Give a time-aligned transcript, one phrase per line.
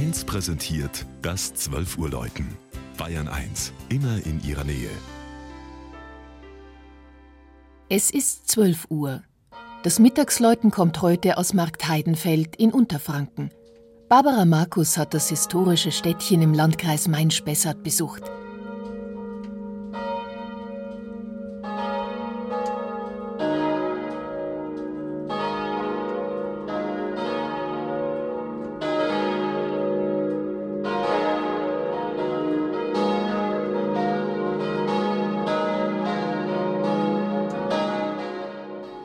[0.00, 2.56] 1 präsentiert das 12 Uhr Läuten.
[2.96, 4.88] Bayern 1, immer in ihrer Nähe.
[7.90, 9.22] Es ist 12 Uhr.
[9.82, 13.50] Das Mittagsläuten kommt heute aus Marktheidenfeld in Unterfranken.
[14.08, 18.22] Barbara Markus hat das historische Städtchen im Landkreis Main-Spessart besucht.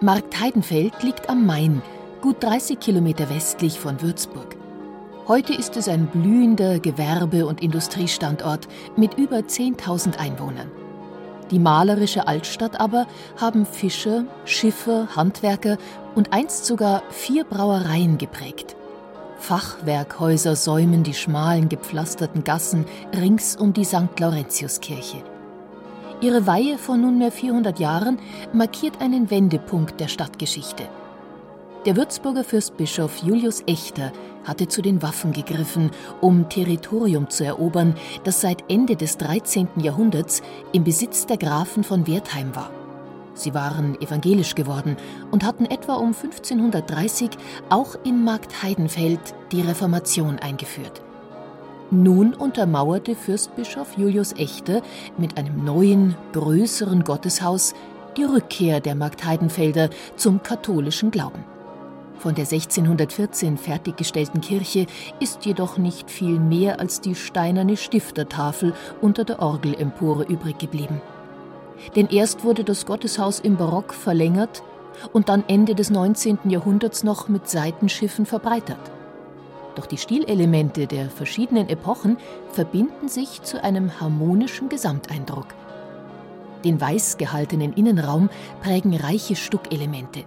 [0.05, 1.81] Marktheidenfeld liegt am Main,
[2.21, 4.55] gut 30 Kilometer westlich von Würzburg.
[5.27, 10.69] Heute ist es ein blühender Gewerbe- und Industriestandort mit über 10.000 Einwohnern.
[11.49, 15.79] Die malerische Altstadt aber haben Fischer, Schiffer, Handwerker
[16.13, 18.75] und einst sogar vier Brauereien geprägt.
[19.39, 24.19] Fachwerkhäuser säumen die schmalen, gepflasterten Gassen rings um die St.
[24.19, 25.23] Laurentiuskirche.
[26.21, 28.20] Ihre Weihe vor nunmehr 400 Jahren
[28.54, 30.88] markiert einen Wendepunkt der Stadtgeschichte.
[31.85, 34.12] Der Würzburger Fürstbischof Julius Echter
[34.43, 39.68] hatte zu den Waffen gegriffen, um Territorium zu erobern, das seit Ende des 13.
[39.77, 42.71] Jahrhunderts im Besitz der Grafen von Wertheim war.
[43.36, 44.96] Sie waren evangelisch geworden
[45.30, 47.32] und hatten etwa um 1530
[47.70, 49.20] auch in Markt Heidenfeld
[49.52, 51.04] die Reformation eingeführt.
[51.91, 54.81] Nun untermauerte Fürstbischof Julius Echte
[55.17, 57.75] mit einem neuen, größeren Gotteshaus
[58.17, 61.43] die Rückkehr der Marktheidenfelder zum katholischen Glauben.
[62.17, 64.88] Von der 1614 fertiggestellten Kirche
[65.19, 71.01] ist jedoch nicht viel mehr als die steinerne Stiftertafel unter der Orgelempore übrig geblieben.
[71.95, 74.63] Denn erst wurde das Gotteshaus im Barock verlängert
[75.13, 76.39] und dann Ende des 19.
[76.45, 78.94] Jahrhunderts noch mit Seitenschiffen verbreitert.
[79.75, 82.18] Doch die Stilelemente der verschiedenen Epochen
[82.51, 85.47] verbinden sich zu einem harmonischen Gesamteindruck.
[86.63, 88.30] Den weiß gehaltenen Innenraum
[88.62, 90.24] prägen reiche Stuckelemente.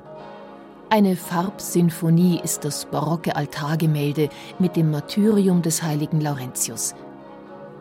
[0.91, 4.29] Eine Farbsinfonie ist das barocke Altargemälde
[4.59, 6.95] mit dem Martyrium des heiligen Laurentius.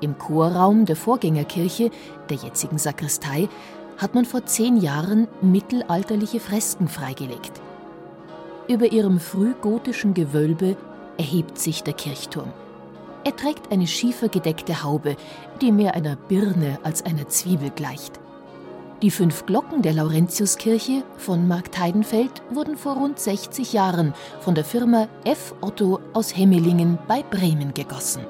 [0.01, 1.89] Im Chorraum der Vorgängerkirche,
[2.29, 3.47] der jetzigen Sakristei,
[3.97, 7.61] hat man vor zehn Jahren mittelalterliche Fresken freigelegt.
[8.67, 10.75] Über ihrem frühgotischen Gewölbe
[11.17, 12.51] erhebt sich der Kirchturm.
[13.23, 15.17] Er trägt eine schiefergedeckte Haube,
[15.61, 18.19] die mehr einer Birne als einer Zwiebel gleicht.
[19.01, 25.07] Die fünf Glocken der Laurentiuskirche von Marktheidenfeld wurden vor rund 60 Jahren von der Firma
[25.23, 25.53] F.
[25.61, 28.25] Otto aus Hemmelingen bei Bremen gegossen.